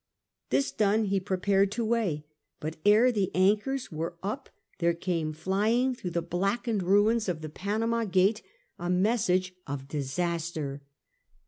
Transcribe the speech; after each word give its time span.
This 0.49 0.71
done 0.71 1.03
he 1.05 1.19
prepared 1.19 1.71
to 1.73 1.85
weigh, 1.85 2.25
but 2.59 2.77
ere 2.83 3.11
the 3.11 3.29
anchors 3.35 3.91
were 3.91 4.17
up 4.23 4.49
there 4.79 4.95
came 4.95 5.31
flying 5.31 5.93
through 5.93 6.09
the 6.09 6.23
blackened 6.23 6.81
ruins 6.81 7.29
of 7.29 7.41
the 7.41 7.49
Panama 7.49 8.05
gate 8.05 8.41
a 8.79 8.89
message 8.89 9.53
of 9.67 9.87
disaster. 9.87 10.81